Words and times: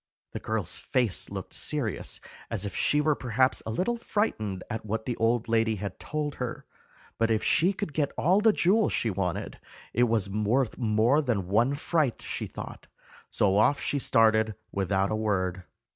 The 0.31 0.39
girl's 0.39 0.79
face 0.79 1.29
looked 1.29 1.53
serious, 1.53 2.19
as 2.49 2.65
if 2.65 2.75
she 2.75 2.99
were 3.01 3.13
perhaps 3.13 3.61
a 3.67 3.69
little 3.69 3.97
frightened 3.97 4.63
at 4.67 4.83
what 4.83 5.05
the 5.05 5.15
old 5.17 5.47
lady 5.47 5.75
had 5.75 5.99
told 5.99 6.37
her; 6.41 6.65
but 7.19 7.29
if 7.29 7.43
she 7.43 7.71
could 7.71 7.93
get 7.93 8.11
all 8.17 8.41
the 8.41 8.51
jewels 8.51 8.93
she 8.93 9.11
wanted, 9.11 9.59
it 9.93 10.05
was 10.09 10.27
worth 10.27 10.75
more 10.79 11.21
than 11.21 11.47
one 11.47 11.75
fright, 11.75 12.23
she 12.23 12.47
thought; 12.47 12.87
so 13.29 13.59
off 13.59 13.79
she 13.79 13.99
started 13.99 14.55
without 14.71 15.11
a 15.11 15.15
word. 15.15 15.65